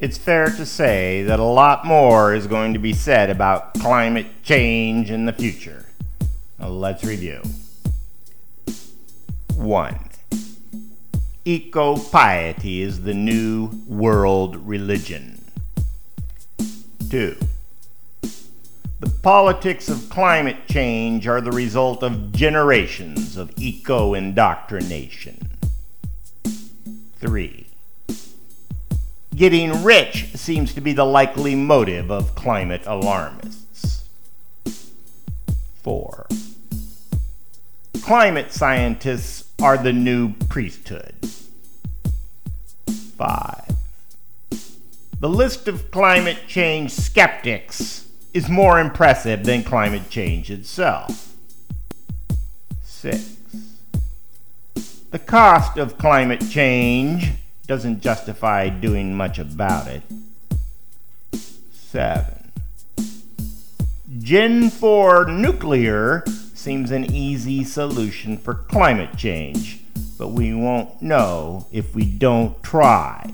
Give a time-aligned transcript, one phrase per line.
[0.00, 4.28] It's fair to say that a lot more is going to be said about climate
[4.42, 5.84] change in the future.
[6.58, 7.42] Let's review.
[9.56, 10.10] 1.
[11.44, 15.44] Eco piety is the new world religion.
[17.10, 17.36] 2.
[19.00, 25.50] The politics of climate change are the result of generations of eco indoctrination.
[27.16, 27.66] 3.
[29.40, 34.04] Getting rich seems to be the likely motive of climate alarmists.
[35.82, 36.26] 4.
[38.02, 41.14] Climate scientists are the new priesthood.
[43.16, 43.76] 5.
[45.20, 51.34] The list of climate change skeptics is more impressive than climate change itself.
[52.82, 53.36] 6.
[55.12, 57.39] The cost of climate change
[57.70, 60.02] doesn't justify doing much about it.
[61.70, 62.50] 7.
[64.18, 69.84] Gen 4 nuclear seems an easy solution for climate change,
[70.18, 73.32] but we won't know if we don't try.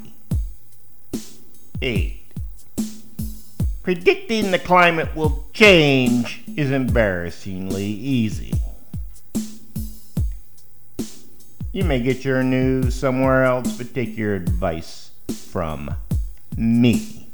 [1.80, 2.20] 8.
[3.82, 8.52] Predicting the climate will change is embarrassingly easy.
[11.76, 15.94] You may get your news somewhere else, but take your advice from
[16.56, 17.28] me,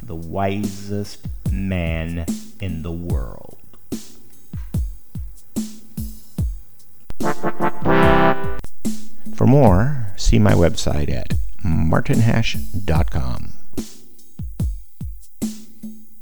[0.00, 2.24] the wisest man
[2.60, 3.58] in the world.
[9.34, 11.32] For more, see my website at
[11.64, 13.61] martinhash.com.